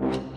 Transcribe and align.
you 0.00 0.31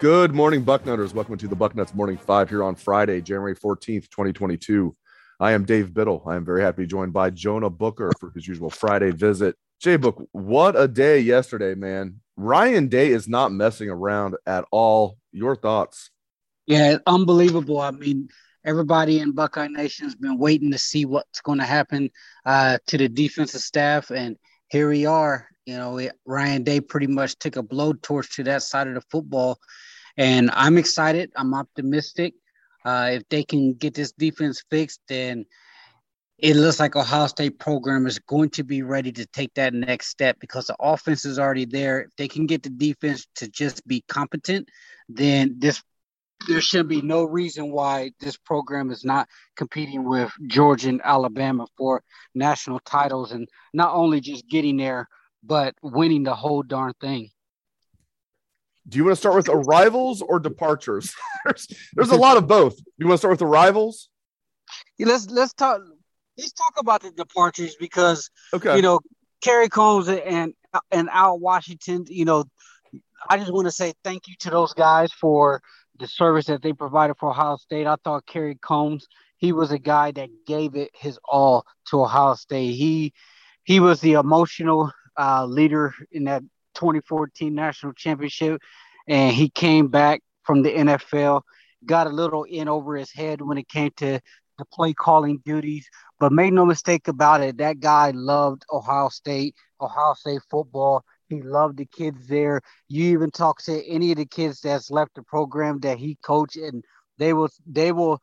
Good 0.00 0.34
morning, 0.34 0.64
Bucknutters. 0.64 1.12
Welcome 1.12 1.36
to 1.36 1.46
the 1.46 1.54
Bucknuts 1.54 1.94
Morning 1.94 2.16
Five 2.16 2.48
here 2.48 2.64
on 2.64 2.74
Friday, 2.74 3.20
January 3.20 3.54
14th, 3.54 4.08
2022. 4.08 4.96
I 5.38 5.52
am 5.52 5.66
Dave 5.66 5.92
Biddle. 5.92 6.22
I 6.26 6.36
am 6.36 6.44
very 6.46 6.62
happy 6.62 6.76
to 6.76 6.80
be 6.84 6.86
joined 6.86 7.12
by 7.12 7.28
Jonah 7.28 7.68
Booker 7.68 8.10
for 8.18 8.30
his 8.30 8.48
usual 8.48 8.70
Friday 8.70 9.10
visit. 9.10 9.56
Jay 9.78 9.98
Book, 9.98 10.26
what 10.32 10.74
a 10.74 10.88
day 10.88 11.20
yesterday, 11.20 11.74
man. 11.74 12.22
Ryan 12.38 12.88
Day 12.88 13.10
is 13.10 13.28
not 13.28 13.52
messing 13.52 13.90
around 13.90 14.36
at 14.46 14.64
all. 14.70 15.18
Your 15.32 15.54
thoughts? 15.54 16.10
Yeah, 16.64 16.96
unbelievable. 17.06 17.78
I 17.78 17.90
mean, 17.90 18.30
everybody 18.64 19.18
in 19.18 19.32
Buckeye 19.32 19.68
Nation 19.68 20.06
has 20.06 20.14
been 20.14 20.38
waiting 20.38 20.72
to 20.72 20.78
see 20.78 21.04
what's 21.04 21.42
going 21.42 21.58
to 21.58 21.66
happen 21.66 22.08
uh, 22.46 22.78
to 22.86 22.96
the 22.96 23.10
defensive 23.10 23.60
staff, 23.60 24.10
and 24.10 24.38
here 24.68 24.88
we 24.88 25.04
are. 25.04 25.49
You 25.66 25.76
know, 25.76 26.10
Ryan 26.26 26.62
Day 26.62 26.80
pretty 26.80 27.06
much 27.06 27.38
took 27.38 27.56
a 27.56 27.62
blowtorch 27.62 28.34
to 28.36 28.44
that 28.44 28.62
side 28.62 28.88
of 28.88 28.94
the 28.94 29.02
football 29.10 29.58
and 30.16 30.50
I'm 30.52 30.78
excited. 30.78 31.30
I'm 31.36 31.54
optimistic. 31.54 32.34
Uh, 32.84 33.10
if 33.14 33.28
they 33.28 33.44
can 33.44 33.74
get 33.74 33.94
this 33.94 34.12
defense 34.12 34.62
fixed, 34.70 35.00
then 35.08 35.44
it 36.38 36.56
looks 36.56 36.80
like 36.80 36.96
Ohio 36.96 37.26
State 37.26 37.58
program 37.58 38.06
is 38.06 38.18
going 38.18 38.50
to 38.50 38.64
be 38.64 38.82
ready 38.82 39.12
to 39.12 39.26
take 39.26 39.52
that 39.54 39.74
next 39.74 40.08
step 40.08 40.38
because 40.40 40.66
the 40.66 40.76
offense 40.80 41.24
is 41.24 41.38
already 41.38 41.66
there. 41.66 42.02
If 42.02 42.16
they 42.16 42.28
can 42.28 42.46
get 42.46 42.62
the 42.62 42.70
defense 42.70 43.26
to 43.36 43.48
just 43.48 43.86
be 43.86 44.02
competent, 44.08 44.68
then 45.08 45.56
this 45.58 45.82
there 46.48 46.62
should 46.62 46.88
be 46.88 47.02
no 47.02 47.24
reason 47.24 47.70
why 47.70 48.12
this 48.20 48.38
program 48.38 48.90
is 48.90 49.04
not 49.04 49.28
competing 49.56 50.08
with 50.08 50.32
Georgia 50.46 50.88
and 50.88 51.02
Alabama 51.04 51.66
for 51.76 52.02
national 52.34 52.80
titles 52.80 53.32
and 53.32 53.46
not 53.74 53.94
only 53.94 54.20
just 54.20 54.48
getting 54.48 54.78
there, 54.78 55.06
but 55.42 55.74
winning 55.82 56.22
the 56.22 56.34
whole 56.34 56.62
darn 56.62 56.92
thing 57.00 57.30
do 58.90 58.98
you 58.98 59.04
want 59.04 59.12
to 59.12 59.20
start 59.20 59.36
with 59.36 59.48
arrivals 59.48 60.20
or 60.20 60.40
departures? 60.40 61.14
there's, 61.44 61.68
there's 61.94 62.10
a 62.10 62.16
lot 62.16 62.36
of 62.36 62.46
both. 62.46 62.76
You 62.98 63.06
want 63.06 63.14
to 63.14 63.18
start 63.18 63.32
with 63.32 63.42
arrivals? 63.42 64.08
Yeah, 64.98 65.06
let's 65.06 65.30
let's 65.30 65.52
talk. 65.52 65.80
Let's 66.36 66.52
talk 66.52 66.74
about 66.78 67.02
the 67.02 67.10
departures 67.12 67.76
because 67.78 68.30
okay. 68.52 68.76
you 68.76 68.82
know 68.82 69.00
Kerry 69.42 69.68
Coombs 69.68 70.08
and 70.08 70.54
and 70.90 71.08
Al 71.10 71.38
Washington. 71.38 72.04
You 72.08 72.24
know, 72.24 72.44
I 73.28 73.38
just 73.38 73.52
want 73.52 73.66
to 73.66 73.72
say 73.72 73.92
thank 74.02 74.28
you 74.28 74.34
to 74.40 74.50
those 74.50 74.72
guys 74.74 75.12
for 75.12 75.62
the 75.98 76.08
service 76.08 76.46
that 76.46 76.62
they 76.62 76.72
provided 76.72 77.16
for 77.18 77.30
Ohio 77.30 77.56
State. 77.56 77.86
I 77.86 77.96
thought 78.02 78.26
Kerry 78.26 78.58
Coombs, 78.60 79.06
he 79.36 79.52
was 79.52 79.70
a 79.70 79.78
guy 79.78 80.12
that 80.12 80.30
gave 80.46 80.74
it 80.74 80.90
his 80.94 81.18
all 81.28 81.64
to 81.90 82.02
Ohio 82.02 82.34
State. 82.34 82.72
He 82.72 83.12
he 83.64 83.78
was 83.78 84.00
the 84.00 84.14
emotional 84.14 84.90
uh, 85.20 85.44
leader 85.44 85.94
in 86.12 86.24
that 86.24 86.42
2014 86.74 87.54
national 87.54 87.92
championship, 87.92 88.60
and 89.08 89.32
he 89.34 89.50
came 89.50 89.88
back 89.88 90.22
from 90.44 90.62
the 90.62 90.70
NFL, 90.70 91.42
got 91.86 92.06
a 92.06 92.10
little 92.10 92.44
in 92.44 92.68
over 92.68 92.96
his 92.96 93.12
head 93.12 93.40
when 93.42 93.58
it 93.58 93.68
came 93.68 93.90
to 93.98 94.20
the 94.58 94.64
play 94.72 94.92
calling 94.92 95.42
duties. 95.44 95.86
But 96.18 96.32
make 96.32 96.52
no 96.52 96.64
mistake 96.64 97.08
about 97.08 97.42
it, 97.42 97.58
that 97.58 97.80
guy 97.80 98.12
loved 98.14 98.64
Ohio 98.72 99.08
State, 99.08 99.54
Ohio 99.80 100.14
State 100.14 100.42
football. 100.50 101.04
He 101.28 101.42
loved 101.42 101.78
the 101.78 101.86
kids 101.86 102.26
there. 102.26 102.60
You 102.88 103.12
even 103.12 103.30
talk 103.30 103.62
to 103.62 103.86
any 103.86 104.10
of 104.12 104.18
the 104.18 104.26
kids 104.26 104.60
that's 104.60 104.90
left 104.90 105.14
the 105.14 105.22
program 105.22 105.80
that 105.80 105.98
he 105.98 106.18
coached, 106.22 106.56
and 106.56 106.84
they 107.18 107.32
will 107.32 107.50
they 107.66 107.92
will 107.92 108.20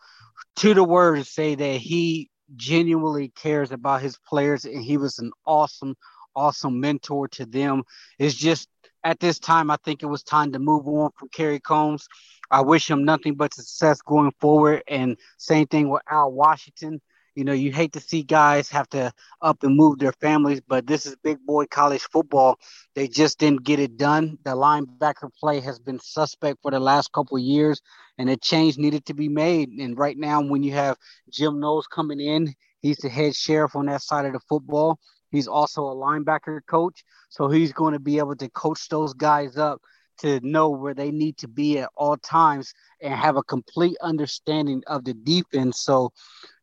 to 0.57 0.73
the 0.73 0.83
words 0.83 1.29
say 1.29 1.55
that 1.55 1.77
he 1.77 2.29
genuinely 2.55 3.29
cares 3.29 3.71
about 3.71 4.01
his 4.01 4.17
players, 4.27 4.65
and 4.65 4.83
he 4.83 4.97
was 4.97 5.19
an 5.19 5.31
awesome, 5.45 5.95
awesome 6.37 6.79
mentor 6.79 7.27
to 7.29 7.45
them. 7.45 7.83
It's 8.19 8.35
just 8.35 8.69
at 9.03 9.19
this 9.19 9.39
time, 9.39 9.71
I 9.71 9.77
think 9.83 10.03
it 10.03 10.07
was 10.07 10.23
time 10.23 10.51
to 10.53 10.59
move 10.59 10.87
on 10.87 11.11
from 11.17 11.29
Kerry 11.29 11.59
Coombs. 11.59 12.07
I 12.51 12.61
wish 12.61 12.89
him 12.89 13.03
nothing 13.03 13.35
but 13.35 13.53
success 13.53 14.01
going 14.01 14.31
forward. 14.39 14.83
And 14.87 15.17
same 15.37 15.67
thing 15.67 15.89
with 15.89 16.03
Al 16.09 16.31
Washington. 16.31 17.01
You 17.35 17.43
know, 17.43 17.53
you 17.53 17.71
hate 17.71 17.93
to 17.93 17.99
see 17.99 18.23
guys 18.23 18.69
have 18.69 18.89
to 18.89 19.11
up 19.43 19.61
and 19.63 19.75
move 19.75 19.99
their 19.99 20.11
families, 20.13 20.59
but 20.59 20.87
this 20.87 21.05
is 21.05 21.15
big 21.23 21.37
boy 21.45 21.65
college 21.67 22.01
football. 22.01 22.57
They 22.95 23.07
just 23.07 23.37
didn't 23.37 23.63
get 23.63 23.79
it 23.79 23.95
done. 23.95 24.39
The 24.43 24.51
linebacker 24.51 25.29
play 25.39 25.59
has 25.59 25.77
been 25.77 25.99
suspect 25.99 26.63
for 26.63 26.71
the 26.71 26.79
last 26.79 27.11
couple 27.11 27.37
years, 27.37 27.79
and 28.17 28.27
a 28.29 28.37
change 28.37 28.79
needed 28.79 29.05
to 29.05 29.13
be 29.13 29.29
made. 29.29 29.69
And 29.69 29.97
right 29.97 30.17
now, 30.17 30.41
when 30.41 30.63
you 30.63 30.73
have 30.73 30.97
Jim 31.29 31.59
Knowles 31.59 31.85
coming 31.85 32.19
in, 32.19 32.55
he's 32.81 32.97
the 32.97 33.09
head 33.09 33.35
sheriff 33.35 33.75
on 33.75 33.85
that 33.85 34.01
side 34.01 34.25
of 34.25 34.33
the 34.33 34.41
football. 34.49 34.99
He's 35.31 35.47
also 35.47 35.87
a 35.87 35.95
linebacker 35.95 36.61
coach, 36.67 37.03
so 37.29 37.49
he's 37.49 37.73
going 37.73 37.93
to 37.93 37.99
be 37.99 38.17
able 38.17 38.35
to 38.37 38.49
coach 38.49 38.87
those 38.89 39.13
guys 39.13 39.57
up 39.57 39.81
to 40.19 40.39
know 40.41 40.69
where 40.69 40.93
they 40.93 41.11
need 41.11 41.37
to 41.37 41.47
be 41.47 41.79
at 41.79 41.89
all 41.95 42.17
times 42.17 42.73
and 43.01 43.13
have 43.13 43.37
a 43.37 43.43
complete 43.43 43.97
understanding 44.01 44.83
of 44.87 45.03
the 45.03 45.13
defense. 45.13 45.81
So 45.81 46.11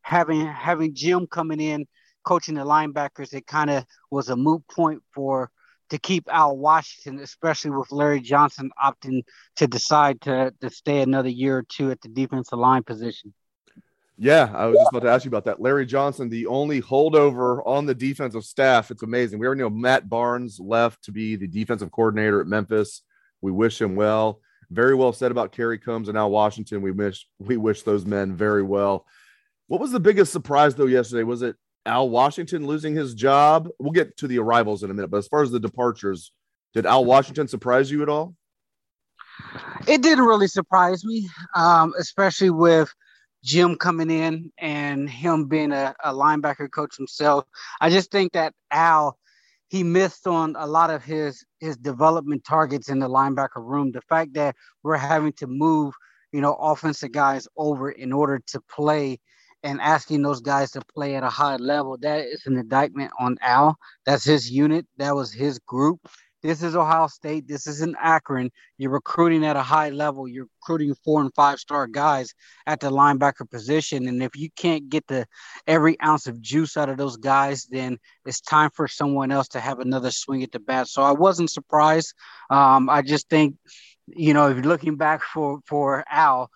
having 0.03 0.47
having 0.47 0.95
Jim 0.95 1.27
coming 1.27 1.61
in 1.61 1.87
coaching 2.25 2.55
the 2.55 2.65
linebackers, 2.65 3.33
it 3.33 3.47
kind 3.47 3.71
of 3.71 3.85
was 4.11 4.29
a 4.29 4.37
moot 4.37 4.63
point 4.69 5.03
for 5.15 5.51
to 5.91 5.99
keep 5.99 6.29
Al 6.33 6.57
Washington, 6.57 7.23
especially 7.23 7.71
with 7.71 7.93
Larry 7.93 8.21
Johnson 8.21 8.71
opting 8.83 9.23
to 9.57 9.67
decide 9.67 10.21
to 10.23 10.53
to 10.61 10.71
stay 10.71 11.01
another 11.03 11.29
year 11.29 11.59
or 11.59 11.65
two 11.69 11.91
at 11.91 12.01
the 12.01 12.09
defensive 12.09 12.59
line 12.59 12.83
position. 12.83 13.35
Yeah, 14.17 14.53
I 14.55 14.67
was 14.67 14.77
just 14.77 14.91
about 14.91 15.03
to 15.03 15.11
ask 15.11 15.25
you 15.25 15.29
about 15.29 15.45
that. 15.47 15.61
Larry 15.61 15.87
Johnson, 15.87 16.29
the 16.29 16.47
only 16.47 16.81
holdover 16.81 17.67
on 17.67 17.85
the 17.85 17.95
defensive 17.95 18.45
staff. 18.45 18.93
It's 18.93 19.03
amazing. 19.03 19.41
We 19.41 19.47
already 19.47 19.63
know 19.63 19.71
Matt 19.71 20.09
Barnes 20.09 20.61
left 20.61 21.03
to 21.05 21.13
be 21.13 21.35
the 21.35 21.49
defensive 21.49 21.91
coordinator 21.91 22.41
at 22.41 22.47
Memphis. 22.47 23.03
We 23.41 23.51
wish 23.51 23.81
him 23.81 23.97
well. 23.97 24.41
Very 24.71 24.95
well 24.95 25.13
said 25.13 25.33
about 25.33 25.53
Kerry 25.53 25.79
Coombs 25.79 26.09
and 26.09 26.17
Al 26.17 26.31
Washington. 26.31 26.81
We 26.81 26.93
wish 26.93 27.27
we 27.39 27.57
wish 27.57 27.83
those 27.83 28.07
men 28.07 28.37
very 28.37 28.63
well. 28.63 29.05
What 29.67 29.81
was 29.81 29.91
the 29.91 30.01
biggest 30.01 30.33
surprise 30.33 30.75
though 30.75 30.87
yesterday? 30.87 31.25
Was 31.25 31.43
it 31.43 31.57
Al 31.85 32.09
Washington 32.09 32.67
losing 32.67 32.95
his 32.95 33.15
job? 33.15 33.69
We'll 33.79 33.93
get 33.93 34.17
to 34.19 34.29
the 34.29 34.39
arrivals 34.39 34.83
in 34.83 34.91
a 34.91 34.95
minute, 34.95 35.11
but 35.11 35.19
as 35.19 35.29
far 35.29 35.43
as 35.43 35.51
the 35.51 35.61
departures, 35.61 36.33
did 36.73 36.87
Al 36.87 37.05
Washington 37.05 37.49
surprise 37.49 37.91
you 37.91 38.03
at 38.03 38.09
all? 38.09 38.35
It 39.89 40.03
didn't 40.03 40.25
really 40.25 40.47
surprise 40.47 41.05
me, 41.05 41.29
um, 41.57 41.93
especially 41.99 42.51
with 42.51 42.93
Jim 43.45 43.77
coming 43.77 44.11
in 44.11 44.53
and 44.59 45.11
him 45.11 45.47
being 45.49 45.73
a, 45.73 45.95
a 46.05 46.15
linebacker 46.15 46.71
coach 46.71 46.97
himself. 46.99 47.45
I 47.81 47.91
just 47.91 48.11
think 48.13 48.35
that 48.35 48.55
Al 48.73 49.19
he 49.71 49.85
missed 49.85 50.29
on 50.29 50.57
a 50.59 50.67
lot 50.69 50.91
of 50.91 51.05
his 51.05 51.45
his 51.61 51.77
development 51.79 52.45
targets 52.45 52.91
in 52.91 53.01
the 53.01 53.11
linebacker 53.11 53.59
room. 53.65 53.93
The 53.93 54.03
fact 54.03 54.35
that 54.35 54.57
we're 54.85 54.99
having 54.99 55.33
to 55.35 55.49
move, 55.49 55.95
you 56.33 56.43
know, 56.43 56.55
offensive 56.55 57.13
guys 57.13 57.49
over 57.59 57.91
in 57.91 58.13
order 58.13 58.41
to 58.49 58.63
play 58.71 59.21
and 59.65 59.81
asking 59.83 60.23
those 60.23 60.43
guys 60.43 60.73
to 60.73 60.83
play 60.95 61.17
at 61.17 61.25
a 61.25 61.31
high 61.31 61.57
level, 61.57 61.99
that 62.03 62.27
is 62.27 62.45
an 62.47 62.59
indictment 62.59 63.13
on 63.19 63.39
Al. 63.43 63.77
That's 64.07 64.25
his 64.25 64.51
unit. 64.51 64.87
That 64.99 65.17
was 65.17 65.33
his 65.35 65.59
group. 65.61 66.01
This 66.45 66.63
is 66.63 66.77
Ohio 66.77 67.07
State. 67.07 67.49
This 67.49 67.67
is 67.67 67.81
in 67.81 67.97
Akron. 67.99 68.51
You're 68.77 68.91
recruiting 68.91 69.47
at 69.47 69.57
a 69.57 69.63
high 69.63 69.89
level. 69.89 70.29
You're 70.29 70.49
recruiting 70.61 70.95
four 71.03 71.23
and 71.23 71.33
five 71.35 71.59
star 71.59 71.87
guys 71.87 72.35
at 72.67 72.81
the 72.81 72.91
linebacker 72.91 73.51
position. 73.51 74.07
And 74.09 74.23
if 74.23 74.37
you 74.37 74.51
can't 74.55 74.91
get 74.91 75.07
the 75.07 75.27
every 75.67 75.99
ounce 76.03 76.27
of 76.27 76.43
juice 76.43 76.77
out 76.77 76.91
of 76.91 76.99
those 76.99 77.17
guys, 77.17 77.65
then 77.71 77.99
it's 78.27 78.43
time 78.43 78.69
for 78.75 78.87
someone 78.87 79.33
else 79.33 79.49
to 79.49 79.61
have 79.61 79.79
another 79.79 80.11
swing 80.11 80.43
at 80.43 80.53
the 80.53 80.61
bat. 80.61 80.87
So 80.89 81.03
I 81.03 81.13
wasn't 81.13 81.49
surprised. 81.49 82.13
Um, 82.51 82.91
I 82.91 83.01
just 83.01 83.31
think, 83.31 83.57
you 84.07 84.35
know, 84.35 84.51
if 84.51 84.57
you're 84.57 84.67
looking 84.67 84.97
back 84.97 85.23
for 85.23 85.61
for 85.65 86.05
Al, 86.11 86.51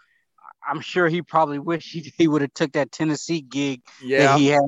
I'm 0.69 0.81
sure 0.81 1.09
he 1.09 1.23
probably 1.23 1.59
wished 1.59 1.93
he, 1.93 2.13
he 2.17 2.29
would 2.29 2.43
have 2.43 2.53
took 2.53 2.73
that 2.73 2.93
Tennessee 2.93 3.41
gig 3.41 3.81
yeah. 4.03 4.19
that 4.19 4.39
he 4.39 4.49
had 4.49 4.61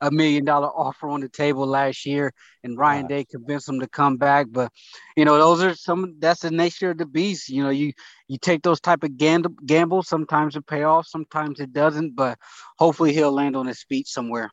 a 0.00 0.10
million 0.10 0.44
dollar 0.44 0.68
offer 0.68 1.08
on 1.08 1.20
the 1.20 1.28
table 1.28 1.66
last 1.66 2.04
year, 2.04 2.32
and 2.62 2.76
Ryan 2.76 3.06
Day 3.06 3.24
convinced 3.24 3.68
him 3.68 3.80
to 3.80 3.88
come 3.88 4.18
back. 4.18 4.46
But 4.50 4.70
you 5.16 5.24
know, 5.24 5.38
those 5.38 5.62
are 5.62 5.74
some. 5.74 6.16
That's 6.18 6.40
the 6.40 6.50
nature 6.50 6.90
of 6.90 6.98
the 6.98 7.06
beast. 7.06 7.48
You 7.48 7.62
know, 7.62 7.70
you 7.70 7.92
you 8.28 8.36
take 8.38 8.62
those 8.62 8.80
type 8.80 9.02
of 9.02 9.16
gamble 9.16 9.54
gambles. 9.64 10.08
Sometimes 10.08 10.54
it 10.54 10.66
pay 10.66 10.82
off, 10.82 11.06
sometimes 11.06 11.60
it 11.60 11.72
doesn't. 11.72 12.14
But 12.14 12.38
hopefully, 12.78 13.14
he'll 13.14 13.32
land 13.32 13.56
on 13.56 13.66
his 13.66 13.82
feet 13.82 14.06
somewhere. 14.06 14.50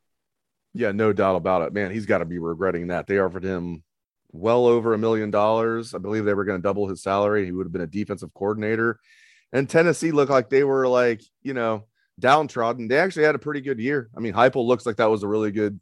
Yeah, 0.74 0.92
no 0.92 1.13
doubt 1.13 1.36
about 1.36 1.63
it, 1.63 1.74
man. 1.74 1.92
He's 1.92 2.06
got 2.06 2.19
to 2.19 2.25
be 2.25 2.39
regretting 2.39 2.88
that 2.88 3.07
they 3.07 3.19
offered 3.19 3.44
him 3.44 3.83
well 4.31 4.65
over 4.65 4.94
a 4.94 4.97
million 4.97 5.31
dollars. 5.31 5.94
I 5.94 5.97
believe 5.97 6.25
they 6.25 6.33
were 6.33 6.45
going 6.45 6.59
to 6.59 6.63
double 6.63 6.88
his 6.88 7.01
salary. 7.01 7.45
He 7.45 7.51
would 7.51 7.65
have 7.65 7.71
been 7.71 7.81
a 7.81 7.88
defensive 7.88 8.33
coordinator 8.33 9.00
and 9.56 9.69
Tennessee 9.69 10.12
looked 10.12 10.31
like 10.31 10.50
they 10.50 10.66
were 10.66 10.86
like, 10.86 11.22
you 11.42 11.54
know, 11.54 11.86
downtrodden. 12.19 12.90
They 12.90 13.00
actually 13.00 13.24
had 13.24 13.36
a 13.36 13.40
pretty 13.40 13.62
good 13.62 13.80
year. 13.80 14.10
I 14.16 14.19
mean, 14.19 14.34
Heupel 14.34 14.66
looks 14.66 14.86
like 14.86 14.98
that 14.98 15.10
was 15.10 15.24
a 15.24 15.30
really 15.30 15.52
good 15.52 15.80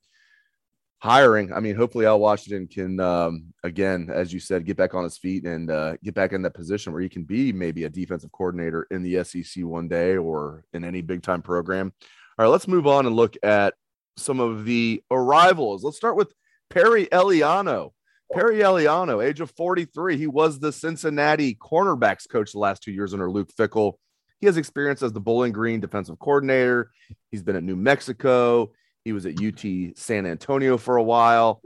hiring. 0.99 1.51
I 1.51 1.59
mean, 1.59 1.75
hopefully 1.75 2.05
Al 2.05 2.19
Washington 2.19 2.67
can 2.67 2.99
um, 2.99 3.51
again, 3.63 4.11
as 4.13 4.31
you 4.31 4.39
said, 4.39 4.67
get 4.67 4.77
back 4.77 4.93
on 4.93 5.03
his 5.03 5.17
feet 5.17 5.45
and 5.45 5.71
uh, 5.71 5.97
get 6.03 6.13
back 6.13 6.33
in 6.33 6.43
that 6.43 6.53
position 6.53 6.93
where 6.93 7.01
he 7.01 7.09
can 7.09 7.23
be 7.23 7.51
maybe 7.51 7.85
a 7.85 7.89
defensive 7.89 8.31
coordinator 8.31 8.85
in 8.91 9.01
the 9.01 9.23
SEC 9.23 9.63
one 9.63 9.87
day 9.87 10.17
or 10.17 10.65
in 10.73 10.83
any 10.83 11.01
big 11.01 11.23
time 11.23 11.41
program. 11.41 11.91
All 12.37 12.45
right, 12.45 12.51
let's 12.51 12.67
move 12.67 12.85
on 12.85 13.07
and 13.07 13.15
look 13.15 13.35
at 13.41 13.73
some 14.17 14.39
of 14.39 14.65
the 14.65 15.03
arrivals. 15.09 15.83
Let's 15.83 15.97
start 15.97 16.15
with 16.15 16.31
Perry 16.69 17.07
Eliano. 17.07 17.93
Perry 18.33 18.57
Eliano, 18.57 19.23
age 19.23 19.41
of 19.41 19.51
43, 19.51 20.17
he 20.17 20.27
was 20.27 20.59
the 20.59 20.71
Cincinnati 20.71 21.55
cornerbacks 21.55 22.27
coach 22.27 22.51
the 22.51 22.59
last 22.59 22.81
two 22.81 22.91
years 22.91 23.13
under 23.13 23.29
Luke 23.29 23.49
Fickell. 23.53 23.93
He 24.39 24.47
has 24.47 24.57
experience 24.57 25.03
as 25.03 25.13
the 25.13 25.19
Bowling 25.19 25.51
Green 25.51 25.79
defensive 25.79 26.17
coordinator. 26.17 26.91
He's 27.31 27.43
been 27.43 27.55
at 27.55 27.63
New 27.63 27.75
Mexico. 27.75 28.71
He 29.05 29.13
was 29.13 29.25
at 29.25 29.41
UT 29.41 29.63
San 29.95 30.25
Antonio 30.25 30.77
for 30.77 30.97
a 30.97 31.03
while. 31.03 31.61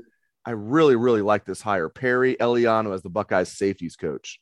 I 0.45 0.51
really, 0.51 0.95
really 0.95 1.21
like 1.21 1.45
this 1.45 1.61
hire. 1.61 1.89
Perry 1.89 2.35
Eliano 2.35 2.93
as 2.93 3.01
the 3.01 3.09
Buckeyes 3.09 3.57
safeties 3.57 3.95
coach. 3.95 4.39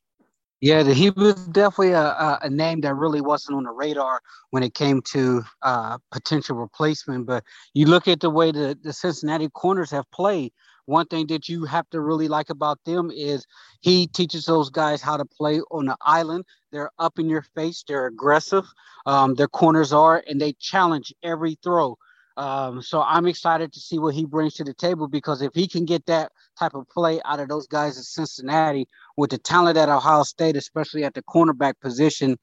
Yeah, 0.61 0.83
he 0.83 1.11
was 1.11 1.35
definitely 1.47 1.91
a, 1.91 2.39
a, 2.41 2.49
name 2.49 2.81
that 2.81 2.95
really 2.95 3.21
wasn't 3.21 3.57
on 3.57 3.63
the 3.65 3.71
radar 3.71 4.21
when 4.49 4.63
it 4.63 4.73
came 4.73 5.01
to 5.11 5.43
uh, 5.61 5.97
potential 6.11 6.55
replacement. 6.55 7.27
But 7.27 7.43
you 7.73 7.85
look 7.85 8.07
at 8.07 8.21
the 8.21 8.29
way 8.29 8.51
the, 8.51 8.77
the 8.81 8.93
Cincinnati 8.93 9.49
corners 9.49 9.91
have 9.91 10.09
played 10.11 10.53
one 10.85 11.07
thing 11.07 11.27
that 11.27 11.49
you 11.49 11.65
have 11.65 11.89
to 11.89 11.99
really 11.99 12.27
like 12.27 12.49
about 12.49 12.79
them 12.85 13.11
is 13.11 13.45
he 13.81 14.07
teaches 14.07 14.45
those 14.45 14.69
guys 14.69 15.01
how 15.01 15.17
to 15.17 15.25
play 15.25 15.61
on 15.71 15.85
the 15.85 15.97
island. 16.01 16.45
They're 16.71 16.91
up 16.99 17.19
in 17.19 17.29
your 17.29 17.43
face, 17.55 17.83
they're 17.87 18.07
aggressive, 18.07 18.65
um, 19.05 19.35
their 19.35 19.47
corners 19.47 19.93
are, 19.93 20.23
and 20.27 20.39
they 20.39 20.53
challenge 20.53 21.13
every 21.23 21.57
throw. 21.63 21.97
Um, 22.37 22.81
so 22.81 23.01
I'm 23.01 23.27
excited 23.27 23.71
to 23.71 23.79
see 23.79 23.97
what 23.97 24.13
he 24.13 24.25
brings 24.25 24.55
to 24.55 24.65
the 24.65 24.73
table 24.73 25.07
because 25.07 25.41
if 25.41 25.53
he 25.53 25.67
can 25.67 25.85
get 25.85 26.05
that 26.07 26.31
type 26.59 26.73
of 26.75 26.87
play 26.89 27.21
out 27.23 27.39
of 27.39 27.47
those 27.47 27.65
guys 27.65 27.97
in 27.97 28.03
Cincinnati 28.03 28.87
with 29.15 29.29
the 29.29 29.37
talent 29.37 29.77
at 29.77 29.87
Ohio 29.87 30.23
State, 30.23 30.57
especially 30.57 31.05
at 31.05 31.13
the 31.13 31.23
cornerback 31.23 31.79
position, 31.79 32.37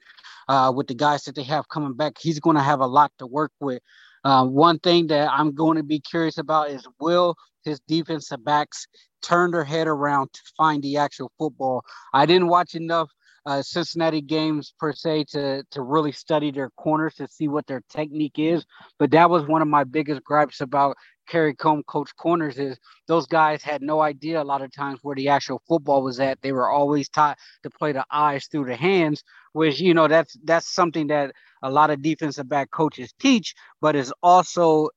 uh, 0.49 0.73
with 0.75 0.87
the 0.87 0.95
guys 0.95 1.25
that 1.25 1.35
they 1.35 1.43
have 1.43 1.69
coming 1.69 1.95
back, 1.95 2.17
he's 2.19 2.41
going 2.41 2.57
to 2.57 2.63
have 2.63 2.81
a 2.81 2.87
lot 2.87 3.13
to 3.19 3.27
work 3.27 3.53
with. 3.61 3.83
Uh, 4.25 4.47
one 4.47 4.79
thing 4.79 5.09
that 5.09 5.31
I'm 5.31 5.55
going 5.55 5.77
to 5.77 5.83
be 5.83 6.01
curious 6.01 6.39
about 6.39 6.71
is 6.71 6.87
will 7.01 7.35
his 7.65 7.81
defensive 7.89 8.45
backs 8.45 8.87
turn 9.23 9.51
their 9.53 9.65
head 9.65 9.87
around 9.87 10.33
to 10.33 10.41
find 10.57 10.83
the 10.83 10.97
actual 10.99 11.31
football? 11.39 11.85
I 12.13 12.27
didn't 12.27 12.49
watch 12.49 12.75
enough 12.75 13.11
uh, 13.45 13.63
Cincinnati 13.63 14.21
games 14.21 14.73
per 14.79 14.93
se 14.93 15.25
to 15.31 15.65
to 15.73 15.83
really 15.83 16.13
study 16.13 16.51
their 16.51 16.71
corners 16.71 17.15
to 17.17 17.27
see 17.29 17.49
what 17.49 17.67
their 17.67 17.83
technique 17.91 18.39
is. 18.39 18.65
But 18.99 19.11
that 19.13 19.31
was 19.31 19.47
one 19.47 19.63
of 19.63 19.69
my 19.69 19.85
biggest 19.85 20.23
gripes 20.23 20.61
about 20.61 20.97
Kerry 21.33 21.55
Combe 21.55 21.83
coach 21.85 22.15
corners 22.15 22.59
is 22.59 22.79
those 23.09 23.27
guys 23.27 23.63
had 23.63 23.81
no 23.81 24.03
idea 24.03 24.43
a 24.43 24.45
lot 24.45 24.61
of 24.61 24.71
times 24.71 24.99
where 25.01 25.17
the 25.17 25.29
actual 25.31 25.63
football 25.67 26.03
was 26.03 26.21
at. 26.21 26.43
They 26.43 26.53
were 26.53 26.69
always 26.69 27.09
taught 27.09 27.39
to 27.63 27.71
play 27.71 27.93
the 27.93 28.05
eyes 28.11 28.49
through 28.49 28.67
the 28.67 28.77
hands, 28.77 29.25
which 29.55 29.81
you 29.81 29.95
know 29.95 30.09
that's 30.09 30.37
that's 30.45 30.69
something 30.71 31.07
that 31.07 31.33
a 31.63 31.71
lot 31.71 31.89
of 31.89 32.03
defensive 32.03 32.51
back 32.51 32.71
coaches 32.71 33.15
teach, 33.19 33.55
but 33.81 33.97
is 33.97 34.13
also 34.23 34.91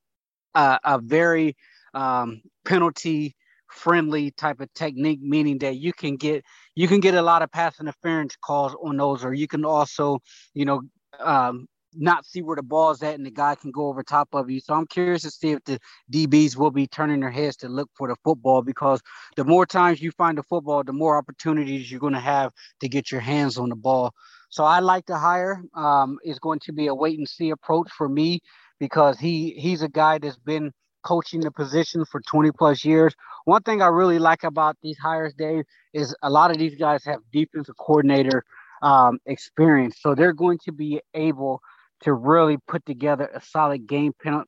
a, 0.55 0.77
a 0.83 0.99
very 0.99 1.55
um, 1.93 2.41
penalty 2.65 3.33
friendly 3.69 4.31
type 4.31 4.59
of 4.59 4.73
technique, 4.73 5.21
meaning 5.21 5.57
that 5.59 5.77
you 5.77 5.93
can 5.93 6.17
get 6.17 6.43
you 6.75 6.89
can 6.89 6.99
get 6.99 7.15
a 7.15 7.21
lot 7.21 7.43
of 7.43 7.51
pass 7.53 7.79
interference 7.79 8.35
calls 8.43 8.75
on 8.83 8.97
those, 8.97 9.23
or 9.23 9.33
you 9.33 9.47
can 9.47 9.63
also, 9.63 10.19
you 10.53 10.65
know, 10.65 10.81
um, 11.17 11.65
not 11.97 12.25
see 12.25 12.41
where 12.41 12.55
the 12.55 12.63
ball 12.63 12.91
is 12.91 13.01
at 13.03 13.15
and 13.15 13.25
the 13.25 13.31
guy 13.31 13.55
can 13.55 13.71
go 13.71 13.87
over 13.87 14.03
top 14.03 14.29
of 14.33 14.49
you. 14.49 14.59
So 14.59 14.73
I'm 14.73 14.87
curious 14.87 15.23
to 15.23 15.31
see 15.31 15.51
if 15.51 15.63
the 15.65 15.79
DBs 16.11 16.55
will 16.55 16.71
be 16.71 16.87
turning 16.87 17.19
their 17.19 17.31
heads 17.31 17.57
to 17.57 17.69
look 17.69 17.89
for 17.95 18.07
the 18.07 18.15
football 18.23 18.61
because 18.61 19.01
the 19.35 19.43
more 19.43 19.65
times 19.65 20.01
you 20.01 20.11
find 20.11 20.37
the 20.37 20.43
football, 20.43 20.83
the 20.83 20.93
more 20.93 21.17
opportunities 21.17 21.89
you're 21.89 21.99
going 21.99 22.13
to 22.13 22.19
have 22.19 22.51
to 22.81 22.89
get 22.89 23.11
your 23.11 23.21
hands 23.21 23.57
on 23.57 23.69
the 23.69 23.75
ball. 23.75 24.13
So 24.49 24.63
I 24.63 24.79
like 24.79 25.05
to 25.07 25.17
hire. 25.17 25.61
Um, 25.73 26.17
is 26.23 26.39
going 26.39 26.59
to 26.59 26.73
be 26.73 26.87
a 26.87 26.95
wait 26.95 27.17
and 27.17 27.27
see 27.27 27.49
approach 27.49 27.89
for 27.91 28.07
me 28.07 28.41
because 28.79 29.19
he 29.19 29.51
he's 29.57 29.81
a 29.81 29.89
guy 29.89 30.17
that's 30.17 30.37
been 30.37 30.71
coaching 31.03 31.41
the 31.41 31.51
position 31.51 32.03
for 32.05 32.19
20 32.21 32.51
plus 32.51 32.83
years. 32.83 33.13
One 33.45 33.61
thing 33.61 33.81
I 33.81 33.87
really 33.87 34.17
like 34.17 34.43
about 34.43 34.75
these 34.81 34.97
hires, 34.97 35.33
Dave, 35.33 35.65
is 35.93 36.15
a 36.23 36.29
lot 36.29 36.51
of 36.51 36.57
these 36.57 36.75
guys 36.75 37.03
have 37.05 37.19
defensive 37.31 37.75
coordinator 37.77 38.43
um, 38.81 39.19
experience, 39.25 39.97
so 39.99 40.15
they're 40.15 40.33
going 40.33 40.59
to 40.65 40.71
be 40.71 41.01
able 41.13 41.61
to 42.01 42.13
really 42.13 42.57
put 42.67 42.85
together 42.85 43.29
a 43.33 43.41
solid 43.41 43.87
game 43.87 44.13
plan, 44.21 44.43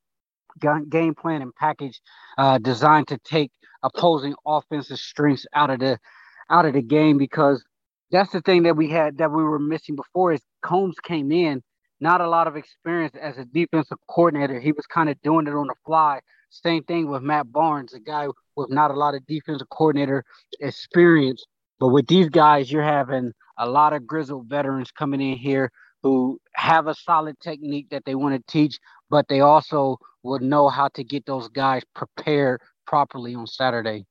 game 0.90 1.16
plan 1.16 1.42
and 1.42 1.56
package 1.56 2.00
uh, 2.38 2.58
designed 2.58 3.08
to 3.08 3.18
take 3.20 3.52
opposing 3.84 4.36
offensive 4.46 4.98
strengths 4.98 5.46
out 5.54 5.70
of 5.70 5.80
the 5.80 5.98
out 6.50 6.66
of 6.66 6.74
the 6.74 6.82
game 6.82 7.18
because 7.18 7.64
that's 8.12 8.32
the 8.32 8.42
thing 8.42 8.64
that 8.64 8.78
we 8.78 8.90
had 8.90 9.18
that 9.18 9.32
we 9.32 9.44
were 9.44 9.60
missing 9.60 9.96
before 9.96 10.32
is 10.32 10.42
Coombs 10.62 10.96
came 11.04 11.32
in, 11.32 11.62
not 12.00 12.22
a 12.22 12.30
lot 12.30 12.48
of 12.48 12.56
experience 12.56 13.16
as 13.22 13.38
a 13.38 13.46
defensive 13.46 13.98
coordinator. 14.10 14.60
He 14.60 14.72
was 14.72 14.86
kind 14.86 15.10
of 15.10 15.22
doing 15.22 15.48
it 15.48 15.54
on 15.54 15.68
the 15.68 15.76
fly. 15.86 16.22
Same 16.50 16.84
thing 16.84 17.10
with 17.10 17.22
Matt 17.22 17.52
Barnes, 17.52 17.94
a 17.94 18.00
guy 18.00 18.28
with 18.56 18.70
not 18.70 18.92
a 18.92 18.94
lot 18.94 19.14
of 19.14 19.26
defensive 19.26 19.68
coordinator 19.70 20.24
experience. 20.62 21.44
But 21.80 21.90
with 21.90 22.08
these 22.08 22.30
guys, 22.30 22.72
you're 22.72 22.82
having 22.82 23.34
a 23.58 23.70
lot 23.70 23.94
of 23.94 24.08
grizzled 24.08 24.48
veterans 24.48 24.92
coming 24.92 25.20
in 25.22 25.38
here 25.38 25.70
who 26.07 26.39
have 26.54 26.88
a 26.88 26.95
solid 26.95 27.38
technique 27.42 27.89
that 27.89 28.06
they 28.06 28.15
want 28.15 28.33
to 28.33 28.51
teach, 28.51 28.80
but 29.09 29.27
they 29.27 29.42
also 29.42 29.98
would 30.24 30.42
know 30.42 30.69
how 30.69 30.88
to 30.88 31.04
get 31.04 31.25
those 31.25 31.50
guys 31.50 31.83
prepared 31.94 32.62
properly 32.86 33.36
on 33.36 33.45
Saturday. 33.45 34.06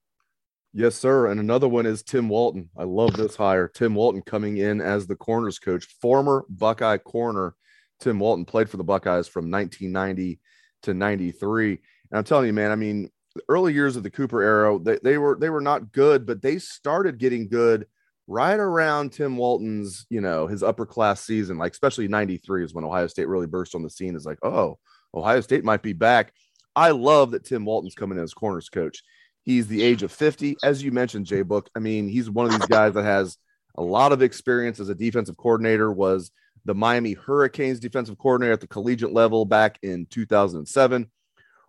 Yes, 0.74 0.94
sir. 0.94 1.28
And 1.28 1.40
another 1.40 1.68
one 1.68 1.86
is 1.86 2.02
Tim 2.02 2.28
Walton. 2.28 2.68
I 2.76 2.84
love 2.84 3.16
this 3.16 3.34
hire. 3.34 3.66
Tim 3.66 3.94
Walton 3.94 4.20
coming 4.20 4.58
in 4.58 4.82
as 4.82 5.06
the 5.06 5.16
corners 5.16 5.58
coach, 5.58 5.86
former 6.02 6.44
Buckeye 6.50 6.98
corner. 6.98 7.54
Tim 7.98 8.18
Walton 8.18 8.44
played 8.44 8.68
for 8.68 8.76
the 8.76 8.84
Buckeyes 8.84 9.26
from 9.26 9.50
1990 9.50 10.38
to 10.82 10.92
93. 10.92 11.70
And 11.70 11.78
I'm 12.12 12.24
telling 12.24 12.46
you, 12.46 12.52
man, 12.52 12.72
I 12.72 12.76
mean, 12.76 13.08
the 13.34 13.42
early 13.48 13.72
years 13.72 13.96
of 13.96 14.02
the 14.02 14.10
Cooper 14.10 14.42
era, 14.42 14.78
they, 14.78 14.98
they 15.02 15.16
were 15.16 15.38
they 15.40 15.48
were 15.48 15.62
not 15.62 15.92
good, 15.92 16.26
but 16.26 16.42
they 16.42 16.58
started 16.58 17.16
getting 17.16 17.48
good 17.48 17.86
right 18.26 18.58
around 18.58 19.12
Tim 19.12 19.36
Walton's, 19.36 20.06
you 20.10 20.20
know, 20.20 20.46
his 20.46 20.62
upper 20.62 20.86
class 20.86 21.20
season, 21.20 21.58
like 21.58 21.72
especially 21.72 22.08
93 22.08 22.64
is 22.64 22.74
when 22.74 22.84
Ohio 22.84 23.06
State 23.06 23.28
really 23.28 23.46
burst 23.46 23.74
on 23.74 23.82
the 23.82 23.90
scene. 23.90 24.16
Is 24.16 24.26
like, 24.26 24.38
oh, 24.42 24.78
Ohio 25.14 25.40
State 25.40 25.64
might 25.64 25.82
be 25.82 25.92
back. 25.92 26.32
I 26.74 26.90
love 26.90 27.30
that 27.30 27.44
Tim 27.44 27.64
Walton's 27.64 27.94
coming 27.94 28.18
in 28.18 28.24
as 28.24 28.34
corners 28.34 28.68
coach. 28.68 29.02
He's 29.42 29.68
the 29.68 29.82
age 29.82 30.02
of 30.02 30.12
50. 30.12 30.56
As 30.62 30.82
you 30.82 30.90
mentioned, 30.90 31.26
Jay 31.26 31.42
Book. 31.42 31.70
I 31.76 31.78
mean, 31.78 32.08
he's 32.08 32.28
one 32.28 32.46
of 32.46 32.52
these 32.52 32.68
guys 32.68 32.94
that 32.94 33.04
has 33.04 33.38
a 33.76 33.82
lot 33.82 34.12
of 34.12 34.22
experience 34.22 34.80
as 34.80 34.88
a 34.88 34.94
defensive 34.94 35.36
coordinator, 35.36 35.92
was 35.92 36.30
the 36.64 36.74
Miami 36.74 37.12
Hurricanes 37.12 37.78
defensive 37.78 38.18
coordinator 38.18 38.52
at 38.52 38.60
the 38.60 38.66
collegiate 38.66 39.12
level 39.12 39.44
back 39.44 39.78
in 39.82 40.06
2007, 40.10 41.08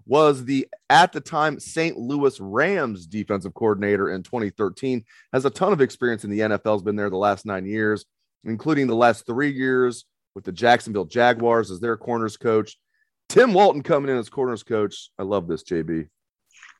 was 0.07 0.45
the 0.45 0.67
at 0.89 1.11
the 1.11 1.21
time 1.21 1.59
St. 1.59 1.97
Louis 1.97 2.39
Rams 2.39 3.05
defensive 3.05 3.53
coordinator 3.53 4.09
in 4.09 4.23
2013, 4.23 5.03
has 5.33 5.45
a 5.45 5.49
ton 5.49 5.73
of 5.73 5.81
experience 5.81 6.23
in 6.23 6.29
the 6.29 6.39
NFL, 6.39 6.73
has 6.73 6.81
been 6.81 6.95
there 6.95 7.09
the 7.09 7.17
last 7.17 7.45
nine 7.45 7.65
years, 7.65 8.05
including 8.43 8.87
the 8.87 8.95
last 8.95 9.25
three 9.25 9.51
years 9.51 10.05
with 10.33 10.45
the 10.45 10.51
Jacksonville 10.51 11.05
Jaguars 11.05 11.71
as 11.71 11.79
their 11.79 11.97
corners 11.97 12.37
coach. 12.37 12.77
Tim 13.29 13.53
Walton 13.53 13.83
coming 13.83 14.09
in 14.09 14.17
as 14.17 14.29
corners 14.29 14.63
coach. 14.63 15.09
I 15.19 15.23
love 15.23 15.47
this, 15.47 15.63
JB. 15.63 16.07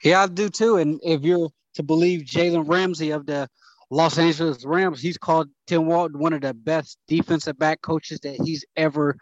Yeah, 0.04 0.24
I 0.24 0.28
do 0.28 0.50
too. 0.50 0.78
And 0.78 1.00
if 1.04 1.24
you're 1.24 1.50
to 1.76 1.84
believe 1.84 2.22
Jalen 2.22 2.70
Ramsey 2.70 3.12
of 3.12 3.26
the 3.26 3.50
Los 3.90 4.18
Angeles 4.18 4.66
Rams, 4.66 5.02
he's 5.02 5.18
called 5.18 5.50
Tim 5.66 5.86
Walton 5.86 6.20
one 6.20 6.34
of 6.34 6.42
the 6.42 6.54
best 6.54 6.98
defensive 7.08 7.58
back 7.58 7.82
coaches 7.82 8.20
that 8.22 8.40
he's 8.44 8.64
ever 8.76 9.18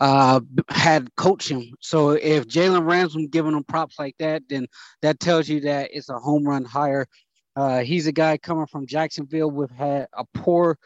uh, 0.00 0.40
had 0.68 1.10
him, 1.42 1.74
So 1.80 2.10
if 2.10 2.46
Jalen 2.46 2.86
Ramsey 2.86 3.26
giving 3.26 3.52
him 3.52 3.64
props 3.64 3.98
like 3.98 4.16
that, 4.18 4.42
then 4.48 4.66
that 5.02 5.20
tells 5.20 5.48
you 5.48 5.60
that 5.60 5.90
it's 5.92 6.08
a 6.08 6.18
home 6.18 6.44
run 6.44 6.64
hire. 6.64 7.06
Uh, 7.54 7.80
he's 7.80 8.06
a 8.06 8.12
guy 8.12 8.38
coming 8.38 8.66
from 8.66 8.86
Jacksonville 8.86 9.50
with 9.50 9.70
had 9.70 10.06
a 10.14 10.24
poor, 10.32 10.78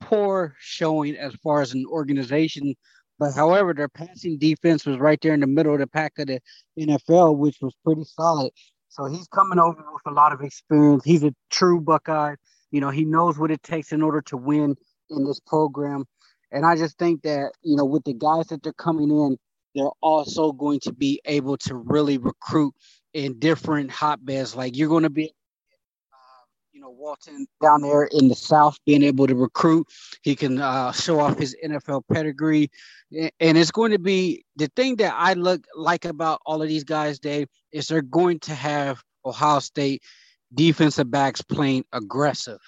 poor 0.00 0.54
showing 0.60 1.16
as 1.16 1.34
far 1.42 1.62
as 1.62 1.72
an 1.72 1.84
organization. 1.86 2.74
But 3.18 3.34
however, 3.34 3.74
their 3.74 3.88
passing 3.88 4.38
defense 4.38 4.86
was 4.86 4.98
right 4.98 5.20
there 5.20 5.34
in 5.34 5.40
the 5.40 5.46
middle 5.46 5.74
of 5.74 5.80
the 5.80 5.88
pack 5.88 6.18
of 6.18 6.28
the 6.28 6.40
NFL, 6.78 7.36
which 7.36 7.58
was 7.60 7.74
pretty 7.84 8.04
solid. 8.04 8.52
So 8.88 9.06
he's 9.06 9.26
coming 9.28 9.58
over 9.58 9.84
with 9.92 10.02
a 10.06 10.12
lot 10.12 10.32
of 10.32 10.42
experience. 10.42 11.04
He's 11.04 11.24
a 11.24 11.34
true 11.50 11.80
Buckeye. 11.80 12.36
You 12.70 12.80
know, 12.80 12.90
he 12.90 13.04
knows 13.04 13.36
what 13.36 13.50
it 13.50 13.62
takes 13.62 13.92
in 13.92 14.00
order 14.00 14.22
to 14.22 14.36
win 14.36 14.76
in 15.10 15.24
this 15.24 15.40
program. 15.40 16.04
And 16.52 16.66
I 16.66 16.76
just 16.76 16.98
think 16.98 17.22
that, 17.22 17.52
you 17.62 17.76
know, 17.76 17.84
with 17.84 18.04
the 18.04 18.14
guys 18.14 18.46
that 18.48 18.62
they're 18.62 18.72
coming 18.72 19.10
in, 19.10 19.36
they're 19.74 19.90
also 20.02 20.52
going 20.52 20.80
to 20.80 20.92
be 20.92 21.20
able 21.24 21.56
to 21.58 21.74
really 21.76 22.18
recruit 22.18 22.74
in 23.14 23.38
different 23.38 23.90
hotbeds. 23.90 24.56
Like 24.56 24.76
you're 24.76 24.88
going 24.88 25.04
to 25.04 25.10
be, 25.10 25.26
uh, 26.12 26.44
you 26.72 26.80
know, 26.80 26.90
Walton 26.90 27.46
down 27.62 27.82
there 27.82 28.08
in 28.12 28.28
the 28.28 28.34
South 28.34 28.76
being 28.84 29.02
able 29.02 29.26
to 29.28 29.34
recruit. 29.34 29.86
He 30.22 30.34
can 30.34 30.60
uh, 30.60 30.92
show 30.92 31.20
off 31.20 31.38
his 31.38 31.56
NFL 31.64 32.02
pedigree. 32.12 32.70
And 33.12 33.58
it's 33.58 33.70
going 33.70 33.92
to 33.92 33.98
be 33.98 34.44
the 34.56 34.70
thing 34.74 34.96
that 34.96 35.14
I 35.16 35.34
look 35.34 35.64
like 35.76 36.04
about 36.04 36.40
all 36.46 36.62
of 36.62 36.68
these 36.68 36.84
guys, 36.84 37.18
Dave, 37.18 37.48
is 37.72 37.86
they're 37.86 38.02
going 38.02 38.40
to 38.40 38.54
have 38.54 39.02
Ohio 39.24 39.60
State 39.60 40.02
defensive 40.54 41.10
backs 41.10 41.42
playing 41.42 41.84
aggressive. 41.92 42.60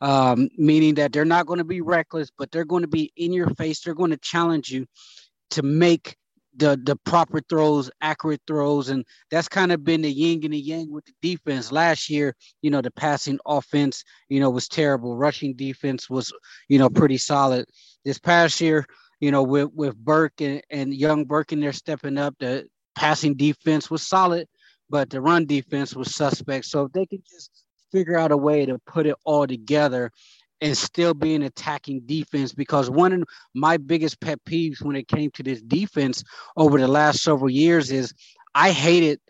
Um, 0.00 0.48
meaning 0.56 0.94
that 0.94 1.12
they're 1.12 1.24
not 1.24 1.46
going 1.46 1.58
to 1.58 1.64
be 1.64 1.80
reckless, 1.80 2.30
but 2.36 2.50
they're 2.50 2.64
going 2.64 2.82
to 2.82 2.88
be 2.88 3.12
in 3.16 3.32
your 3.32 3.48
face. 3.50 3.80
They're 3.80 3.94
going 3.94 4.10
to 4.10 4.16
challenge 4.16 4.70
you 4.70 4.86
to 5.50 5.62
make 5.62 6.16
the 6.56 6.80
the 6.84 6.96
proper 6.96 7.40
throws, 7.48 7.90
accurate 8.00 8.40
throws, 8.46 8.88
and 8.88 9.04
that's 9.30 9.48
kind 9.48 9.72
of 9.72 9.84
been 9.84 10.02
the 10.02 10.10
yin 10.10 10.44
and 10.44 10.52
the 10.52 10.58
yang 10.58 10.90
with 10.92 11.04
the 11.04 11.12
defense. 11.22 11.72
Last 11.72 12.08
year, 12.08 12.34
you 12.62 12.70
know, 12.70 12.80
the 12.80 12.90
passing 12.90 13.38
offense, 13.46 14.04
you 14.28 14.40
know, 14.40 14.50
was 14.50 14.68
terrible. 14.68 15.16
Rushing 15.16 15.54
defense 15.54 16.08
was, 16.08 16.32
you 16.68 16.78
know, 16.78 16.88
pretty 16.88 17.18
solid. 17.18 17.66
This 18.04 18.18
past 18.18 18.60
year, 18.60 18.86
you 19.20 19.30
know, 19.30 19.42
with 19.42 19.70
with 19.74 19.96
Burke 19.96 20.40
and, 20.40 20.62
and 20.70 20.94
young 20.94 21.24
Burke 21.24 21.52
in 21.52 21.60
there 21.60 21.72
stepping 21.72 22.18
up, 22.18 22.34
the 22.38 22.66
passing 22.94 23.34
defense 23.34 23.90
was 23.90 24.06
solid, 24.06 24.46
but 24.90 25.10
the 25.10 25.20
run 25.20 25.46
defense 25.46 25.94
was 25.94 26.14
suspect. 26.14 26.66
So 26.66 26.84
if 26.84 26.92
they 26.92 27.06
could 27.06 27.22
just 27.28 27.63
figure 27.94 28.18
out 28.18 28.32
a 28.32 28.36
way 28.36 28.66
to 28.66 28.76
put 28.86 29.06
it 29.06 29.14
all 29.22 29.46
together 29.46 30.10
and 30.60 30.76
still 30.76 31.14
be 31.14 31.34
an 31.36 31.42
attacking 31.42 32.00
defense 32.06 32.52
because 32.52 32.90
one 32.90 33.12
of 33.12 33.22
my 33.54 33.76
biggest 33.76 34.20
pet 34.20 34.40
peeves 34.44 34.82
when 34.82 34.96
it 34.96 35.06
came 35.06 35.30
to 35.30 35.44
this 35.44 35.62
defense 35.62 36.24
over 36.56 36.80
the 36.80 36.88
last 36.88 37.22
several 37.22 37.50
years 37.50 37.92
is 37.92 38.12
I 38.52 38.72
hated 38.72 39.20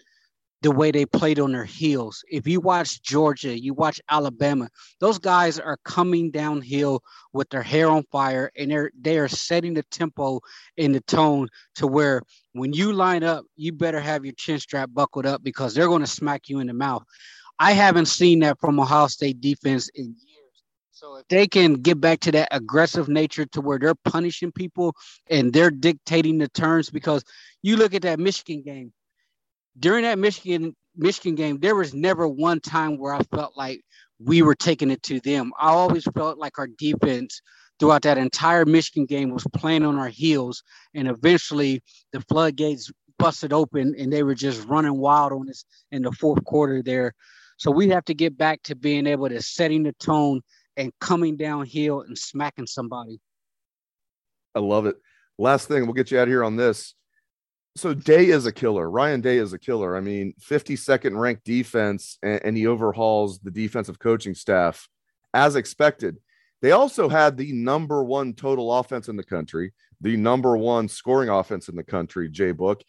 the 0.63 0.71
way 0.71 0.91
they 0.91 1.05
played 1.05 1.39
on 1.39 1.53
their 1.53 1.67
heels. 1.67 2.25
If 2.31 2.47
you 2.47 2.59
watch 2.59 3.03
Georgia, 3.03 3.59
you 3.59 3.75
watch 3.75 4.01
Alabama, 4.11 4.71
those 4.99 5.19
guys 5.19 5.59
are 5.59 5.77
coming 5.85 6.31
downhill 6.31 7.03
with 7.35 7.51
their 7.51 7.63
hair 7.63 7.91
on 7.91 8.05
fire 8.11 8.51
and 8.57 8.71
they're 8.71 8.91
they 8.99 9.19
are 9.19 9.29
setting 9.29 9.75
the 9.75 9.83
tempo 9.91 10.41
and 10.79 10.95
the 10.95 11.03
tone 11.03 11.49
to 11.75 11.87
where 11.87 12.23
when 12.53 12.73
you 12.73 12.95
line 12.95 13.25
up, 13.25 13.45
you 13.57 13.73
better 13.73 14.01
have 14.01 14.25
your 14.25 14.33
chin 14.39 14.59
strap 14.59 14.89
buckled 14.95 15.27
up 15.27 15.43
because 15.43 15.75
they're 15.75 15.89
going 15.89 16.01
to 16.01 16.07
smack 16.07 16.49
you 16.49 16.61
in 16.61 16.69
the 16.69 16.73
mouth. 16.73 17.05
I 17.59 17.73
haven't 17.73 18.07
seen 18.07 18.41
that 18.41 18.59
from 18.61 18.81
Ohio 18.81 19.07
State 19.07 19.41
defense 19.41 19.89
in 19.95 20.17
years. 20.27 20.63
so 20.91 21.17
if 21.17 21.29
they 21.29 21.47
can 21.47 21.75
get 21.75 22.01
back 22.01 22.21
to 22.21 22.33
that 22.33 22.49
aggressive 22.51 23.09
nature 23.09 23.47
to 23.47 23.61
where 23.61 23.79
they're 23.79 23.95
punishing 24.05 24.53
people 24.53 24.95
and 25.29 25.53
they're 25.53 25.71
dictating 25.71 26.39
the 26.39 26.49
terms, 26.49 26.91
because 26.91 27.25
you 27.63 27.77
look 27.77 27.95
at 27.95 28.03
that 28.03 28.19
Michigan 28.19 28.63
game, 28.63 28.93
during 29.79 30.03
that 30.03 30.19
Michigan 30.19 30.75
Michigan 30.97 31.35
game, 31.35 31.59
there 31.59 31.75
was 31.75 31.93
never 31.93 32.29
one 32.29 32.61
time 32.61 32.99
where 32.99 33.15
I 33.15 33.23
felt 33.35 33.57
like 33.57 33.83
we 34.21 34.43
were 34.43 34.55
taking 34.55 34.91
it 34.91 35.03
to 35.05 35.21
them. 35.21 35.53
I 35.59 35.69
always 35.71 36.05
felt 36.15 36.39
like 36.39 36.59
our 36.59 36.69
defense 36.69 37.41
throughout 37.81 38.03
that 38.03 38.19
entire 38.19 38.65
Michigan 38.65 39.07
game 39.07 39.31
was 39.31 39.45
playing 39.53 39.85
on 39.85 39.99
our 39.99 40.09
heels, 40.09 40.63
and 40.95 41.09
eventually 41.09 41.83
the 42.13 42.21
floodgates 42.23 42.91
busted 43.19 43.53
open 43.53 43.95
and 43.99 44.13
they 44.13 44.23
were 44.23 44.35
just 44.35 44.67
running 44.67 44.97
wild 44.99 45.33
on 45.33 45.49
us 45.49 45.65
in 45.91 46.03
the 46.03 46.13
fourth 46.13 46.45
quarter 46.45 46.83
there. 46.83 47.13
So 47.65 47.71
we 47.71 47.89
have 47.89 48.05
to 48.05 48.15
get 48.15 48.37
back 48.37 48.63
to 48.65 48.77
being 48.77 49.07
able 49.07 49.27
to 49.31 49.41
setting 49.41 49.85
the 49.85 49.95
tone 49.95 50.43
and 50.77 50.93
coming 51.01 51.39
downhill 51.39 52.03
and 52.03 52.19
smacking 52.19 52.67
somebody. 52.67 53.23
I 54.55 54.59
love 54.59 54.85
it. 54.85 54.97
Last 55.39 55.67
thing, 55.67 55.85
we'll 55.87 55.95
get 55.95 56.11
you 56.11 56.19
out 56.19 56.29
here 56.29 56.45
on 56.45 56.57
this. 56.57 56.93
So 57.75 57.95
Day 57.95 58.27
is 58.27 58.45
a 58.45 58.53
killer. 58.53 58.91
Ryan 58.91 59.23
Day 59.23 59.39
is 59.39 59.55
a 59.55 59.59
killer. 59.59 59.97
I 59.97 60.01
mean, 60.01 60.35
52nd 60.43 61.19
ranked 61.19 61.47
defense, 61.47 62.19
and, 62.23 62.45
and 62.45 62.55
he 62.55 62.67
overhauls 62.67 63.39
the 63.39 63.51
defensive 63.51 63.99
coaching 63.99 64.35
staff 64.35 64.87
as 65.33 65.57
expected. 65.57 66.19
They 66.61 66.73
also 66.73 67.09
had 67.09 67.39
the 67.39 67.51
number 67.53 68.05
one 68.05 68.35
total 68.35 68.75
offense 68.75 69.09
in 69.09 69.17
the 69.17 69.25
country, 69.25 69.73
the 70.03 70.19
number 70.19 70.55
one 70.55 70.89
scoring 70.89 71.31
offense 71.31 71.71
in 71.71 71.77
the 71.77 71.83
country, 71.83 72.29
Jay 72.29 72.53
Book. 72.53 72.83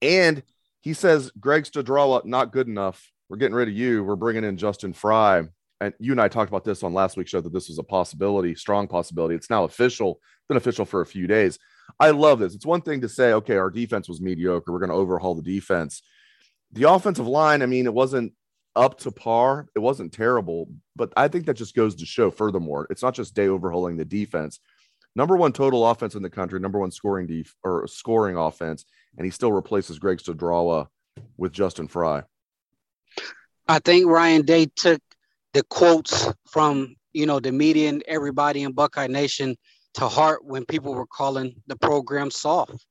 And 0.00 0.42
he 0.80 0.94
says, 0.94 1.30
Greg 1.38 1.64
Studrawa, 1.64 2.24
not 2.24 2.50
good 2.50 2.66
enough. 2.66 3.12
We're 3.28 3.38
getting 3.38 3.56
rid 3.56 3.68
of 3.68 3.74
you. 3.74 4.04
We're 4.04 4.16
bringing 4.16 4.44
in 4.44 4.56
Justin 4.56 4.92
Frye. 4.92 5.44
and 5.80 5.94
you 5.98 6.12
and 6.12 6.20
I 6.20 6.28
talked 6.28 6.50
about 6.50 6.64
this 6.64 6.82
on 6.82 6.94
last 6.94 7.16
week's 7.16 7.30
show 7.30 7.40
that 7.40 7.52
this 7.52 7.68
was 7.68 7.78
a 7.78 7.82
possibility, 7.82 8.54
strong 8.54 8.86
possibility. 8.86 9.34
It's 9.34 9.50
now 9.50 9.64
official, 9.64 10.20
been 10.48 10.56
official 10.56 10.84
for 10.84 11.00
a 11.00 11.06
few 11.06 11.26
days. 11.26 11.58
I 12.00 12.10
love 12.10 12.38
this. 12.38 12.54
It's 12.54 12.66
one 12.66 12.82
thing 12.82 13.00
to 13.02 13.08
say, 13.08 13.32
okay, 13.32 13.56
our 13.56 13.70
defense 13.70 14.08
was 14.08 14.20
mediocre. 14.20 14.72
We're 14.72 14.78
going 14.78 14.90
to 14.90 14.96
overhaul 14.96 15.34
the 15.34 15.42
defense. 15.42 16.02
The 16.72 16.90
offensive 16.90 17.26
line, 17.26 17.62
I 17.62 17.66
mean, 17.66 17.86
it 17.86 17.94
wasn't 17.94 18.32
up 18.74 18.98
to 19.00 19.10
par. 19.10 19.68
It 19.74 19.78
wasn't 19.78 20.12
terrible, 20.12 20.68
but 20.96 21.12
I 21.16 21.28
think 21.28 21.46
that 21.46 21.54
just 21.54 21.74
goes 21.74 21.94
to 21.96 22.06
show, 22.06 22.30
furthermore, 22.30 22.86
it's 22.90 23.02
not 23.02 23.14
just 23.14 23.34
Day 23.34 23.48
overhauling 23.48 23.96
the 23.96 24.04
defense. 24.04 24.60
Number 25.14 25.36
one 25.36 25.52
total 25.52 25.86
offense 25.86 26.14
in 26.14 26.22
the 26.22 26.28
country, 26.28 26.60
number 26.60 26.78
one 26.78 26.90
scoring 26.90 27.26
def- 27.26 27.54
or 27.64 27.86
scoring 27.86 28.36
offense, 28.36 28.84
and 29.16 29.24
he 29.24 29.30
still 29.30 29.52
replaces 29.52 29.98
Greg 29.98 30.18
Studrawa 30.18 30.88
with 31.38 31.52
Justin 31.52 31.88
Frye. 31.88 32.22
I 33.68 33.80
think 33.80 34.06
Ryan 34.06 34.42
Day 34.42 34.66
took 34.76 35.00
the 35.52 35.64
quotes 35.64 36.32
from 36.46 36.94
you 37.12 37.26
know 37.26 37.40
the 37.40 37.50
media 37.52 37.88
and 37.88 38.04
everybody 38.06 38.62
in 38.62 38.72
Buckeye 38.72 39.08
Nation 39.08 39.56
to 39.94 40.08
heart 40.08 40.44
when 40.44 40.64
people 40.64 40.94
were 40.94 41.06
calling 41.06 41.54
the 41.66 41.76
program 41.76 42.30
soft. 42.30 42.86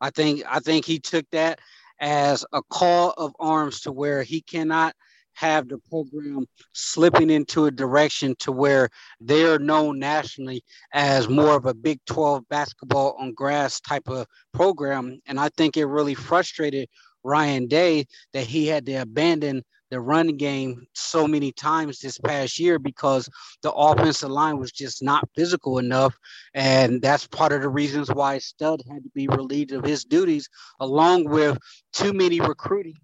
I 0.00 0.10
think 0.10 0.42
I 0.48 0.60
think 0.60 0.84
he 0.84 1.00
took 1.00 1.26
that 1.32 1.58
as 2.00 2.44
a 2.52 2.62
call 2.62 3.10
of 3.16 3.34
arms 3.40 3.80
to 3.80 3.92
where 3.92 4.22
he 4.22 4.40
cannot 4.40 4.94
have 5.34 5.68
the 5.68 5.78
program 5.88 6.46
slipping 6.74 7.30
into 7.30 7.66
a 7.66 7.70
direction 7.70 8.34
to 8.38 8.52
where 8.52 8.88
they're 9.20 9.58
known 9.58 9.98
nationally 9.98 10.62
as 10.92 11.28
more 11.28 11.56
of 11.56 11.66
a 11.66 11.74
Big 11.74 11.98
12 12.06 12.48
basketball 12.48 13.16
on 13.18 13.32
grass 13.32 13.80
type 13.80 14.08
of 14.08 14.26
program. 14.52 15.18
And 15.26 15.40
I 15.40 15.48
think 15.56 15.76
it 15.76 15.86
really 15.86 16.14
frustrated 16.14 16.88
Ryan 17.24 17.66
Day 17.68 18.06
that 18.32 18.46
he 18.46 18.66
had 18.66 18.86
to 18.86 18.94
abandon 18.96 19.62
the 19.90 20.00
run 20.00 20.36
game 20.36 20.86
so 20.94 21.26
many 21.26 21.52
times 21.52 21.98
this 21.98 22.18
past 22.18 22.58
year 22.58 22.78
because 22.78 23.28
the 23.62 23.72
offensive 23.72 24.30
line 24.30 24.58
was 24.58 24.72
just 24.72 25.02
not 25.02 25.28
physical 25.34 25.78
enough. 25.78 26.16
And 26.54 27.02
that's 27.02 27.26
part 27.26 27.52
of 27.52 27.62
the 27.62 27.68
reasons 27.68 28.08
why 28.08 28.38
Stud 28.38 28.82
had 28.90 29.02
to 29.02 29.10
be 29.14 29.28
relieved 29.28 29.72
of 29.72 29.84
his 29.84 30.04
duties, 30.04 30.48
along 30.78 31.24
with 31.24 31.58
too 31.92 32.12
many 32.12 32.40
recruiting, 32.40 32.96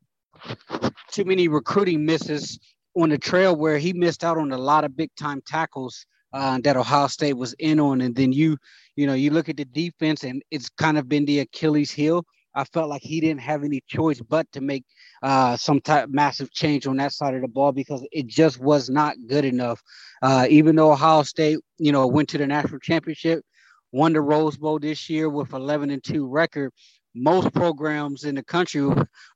too 1.12 1.24
many 1.24 1.48
recruiting 1.48 2.04
misses 2.04 2.58
on 2.96 3.10
the 3.10 3.18
trail 3.18 3.54
where 3.54 3.78
he 3.78 3.92
missed 3.92 4.24
out 4.24 4.38
on 4.38 4.52
a 4.52 4.58
lot 4.58 4.84
of 4.84 4.96
big 4.96 5.10
time 5.16 5.42
tackles 5.46 6.06
uh, 6.32 6.58
that 6.62 6.76
Ohio 6.76 7.06
State 7.08 7.36
was 7.36 7.54
in 7.54 7.80
on. 7.80 8.00
And 8.00 8.14
then 8.14 8.32
you, 8.32 8.56
you 8.94 9.06
know, 9.06 9.14
you 9.14 9.30
look 9.30 9.48
at 9.48 9.56
the 9.56 9.64
defense 9.64 10.24
and 10.24 10.42
it's 10.50 10.68
kind 10.68 10.98
of 10.98 11.08
been 11.08 11.24
the 11.24 11.40
Achilles 11.40 11.90
heel. 11.90 12.24
I 12.56 12.64
felt 12.64 12.88
like 12.88 13.02
he 13.02 13.20
didn't 13.20 13.42
have 13.42 13.64
any 13.64 13.82
choice 13.86 14.20
but 14.20 14.50
to 14.52 14.62
make 14.62 14.84
uh, 15.22 15.56
some 15.56 15.80
type 15.80 16.08
massive 16.08 16.50
change 16.50 16.86
on 16.86 16.96
that 16.96 17.12
side 17.12 17.34
of 17.34 17.42
the 17.42 17.48
ball 17.48 17.70
because 17.70 18.04
it 18.10 18.26
just 18.26 18.58
was 18.58 18.88
not 18.88 19.16
good 19.26 19.44
enough. 19.44 19.82
Uh, 20.22 20.46
even 20.48 20.74
though 20.74 20.90
Ohio 20.90 21.22
State, 21.22 21.58
you 21.78 21.92
know, 21.92 22.06
went 22.06 22.30
to 22.30 22.38
the 22.38 22.46
national 22.46 22.80
championship, 22.80 23.44
won 23.92 24.14
the 24.14 24.22
Rose 24.22 24.56
Bowl 24.56 24.78
this 24.78 25.10
year 25.10 25.28
with 25.28 25.52
11 25.52 25.90
and 25.90 26.02
two 26.02 26.26
record. 26.26 26.72
Most 27.14 27.52
programs 27.54 28.24
in 28.24 28.34
the 28.34 28.42
country, 28.42 28.86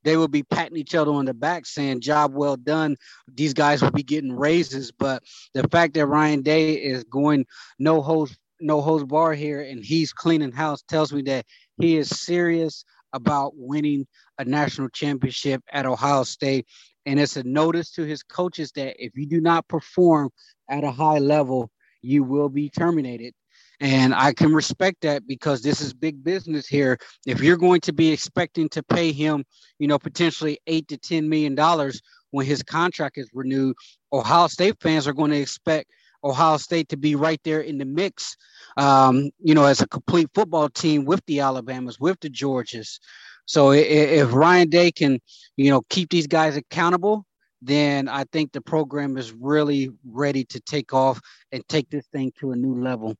they 0.04 0.16
will 0.16 0.28
be 0.28 0.42
patting 0.42 0.76
each 0.76 0.94
other 0.94 1.12
on 1.12 1.24
the 1.24 1.32
back, 1.32 1.64
saying 1.64 2.02
"job 2.02 2.34
well 2.34 2.56
done." 2.56 2.94
These 3.34 3.54
guys 3.54 3.80
will 3.80 3.90
be 3.90 4.02
getting 4.02 4.36
raises, 4.36 4.92
but 4.92 5.22
the 5.54 5.66
fact 5.68 5.94
that 5.94 6.04
Ryan 6.04 6.42
Day 6.42 6.74
is 6.74 7.04
going 7.04 7.46
no 7.78 8.02
hose 8.02 8.36
no 8.60 8.82
hose 8.82 9.04
bar 9.04 9.32
here 9.32 9.62
and 9.62 9.82
he's 9.82 10.12
cleaning 10.12 10.52
house 10.52 10.82
tells 10.82 11.12
me 11.14 11.22
that 11.22 11.46
he 11.80 11.96
is 11.96 12.10
serious 12.10 12.84
about 13.12 13.52
winning 13.57 14.07
a 14.38 14.45
national 14.45 14.88
championship 14.90 15.62
at 15.73 15.87
Ohio 15.87 16.25
State. 16.25 16.67
And 17.07 17.19
it's 17.19 17.37
a 17.37 17.43
notice 17.43 17.90
to 17.93 18.02
his 18.05 18.23
coaches 18.23 18.73
that 18.73 19.02
if 19.02 19.12
you 19.17 19.26
do 19.26 19.40
not 19.40 19.69
perform 19.69 20.31
at 20.69 20.85
a 20.85 20.90
high 20.90 21.19
level, 21.19 21.71
you 22.02 22.23
will 22.23 22.49
be 22.49 22.69
terminated. 22.71 23.35
And 23.81 24.14
I 24.14 24.35
can 24.35 24.52
respect 24.52 24.99
that 25.02 25.26
because 25.26 25.62
this 25.62 25.81
is 25.81 25.95
big 25.95 26.23
business 26.23 26.67
here. 26.67 26.99
If 27.26 27.40
you're 27.40 27.57
going 27.57 27.81
to 27.83 27.93
be 27.93 28.12
expecting 28.12 28.69
to 28.71 28.83
pay 28.83 29.11
him, 29.11 29.45
you 29.79 29.88
know, 29.88 29.99
potentially 29.99 30.59
eight 30.67 30.87
to 30.88 30.99
ten 30.99 31.29
million 31.29 31.55
dollars 31.55 32.02
when 32.31 32.45
his 32.45 32.62
contract 32.62 33.17
is 33.17 33.31
renewed, 33.33 33.75
Ohio 34.12 34.49
State 34.49 34.76
fans 34.81 35.09
are 35.09 35.14
going 35.14 35.31
to 35.31 35.40
expect 35.40 35.90
Ohio 36.22 36.56
State 36.56 36.88
to 36.90 36.96
be 36.96 37.14
right 37.14 37.40
there 37.44 37.60
in 37.60 37.78
the 37.78 37.84
mix, 37.84 38.36
um, 38.76 39.30
you 39.38 39.54
know, 39.54 39.64
as 39.64 39.80
a 39.80 39.88
complete 39.88 40.28
football 40.34 40.68
team 40.68 41.04
with 41.04 41.24
the 41.26 41.40
Alabamas, 41.40 41.98
with 41.98 42.18
the 42.20 42.28
Georgias. 42.28 42.98
So 43.46 43.72
if, 43.72 43.86
if 43.86 44.32
Ryan 44.32 44.68
Day 44.68 44.92
can, 44.92 45.20
you 45.56 45.70
know, 45.70 45.82
keep 45.88 46.10
these 46.10 46.26
guys 46.26 46.56
accountable, 46.56 47.26
then 47.62 48.08
I 48.08 48.24
think 48.32 48.52
the 48.52 48.60
program 48.60 49.16
is 49.16 49.32
really 49.32 49.90
ready 50.06 50.44
to 50.46 50.60
take 50.60 50.94
off 50.94 51.20
and 51.52 51.66
take 51.68 51.90
this 51.90 52.06
thing 52.06 52.32
to 52.40 52.52
a 52.52 52.56
new 52.56 52.82
level. 52.82 53.16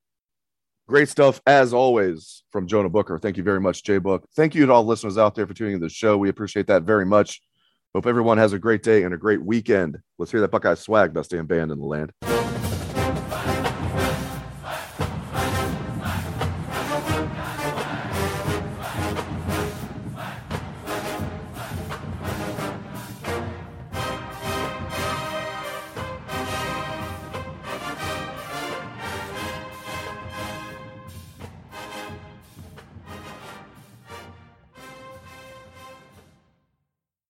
Great 0.89 1.09
stuff 1.09 1.41
as 1.47 1.73
always 1.73 2.43
from 2.51 2.67
Jonah 2.67 2.89
Booker. 2.89 3.19
Thank 3.19 3.37
you 3.37 3.43
very 3.43 3.61
much, 3.61 3.85
Jay 3.85 3.99
Book. 3.99 4.27
Thank 4.35 4.55
you 4.55 4.67
to 4.67 4.73
all 4.73 4.85
listeners 4.85 5.19
out 5.19 5.35
there 5.35 5.47
for 5.47 5.55
tuning 5.55 5.75
in 5.75 5.81
the 5.81 5.89
show. 5.89 6.17
We 6.17 6.29
appreciate 6.29 6.67
that 6.67 6.83
very 6.83 7.07
much. 7.07 7.43
Hope 7.95 8.07
everyone 8.07 8.39
has 8.39 8.53
a 8.53 8.59
great 8.59 8.83
day 8.83 9.03
and 9.03 9.13
a 9.15 9.17
great 9.17 9.43
weekend. 9.43 9.99
Let's 10.19 10.31
hear 10.31 10.41
that 10.41 10.51
Buckeye 10.51 10.75
swag, 10.75 11.13
best 11.13 11.31
damn 11.31 11.47
band 11.47 11.71
in 11.71 11.79
the 11.79 11.85
land. 11.85 12.13